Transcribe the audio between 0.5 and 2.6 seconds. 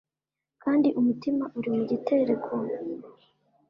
kandi umutima uri mu gitereko.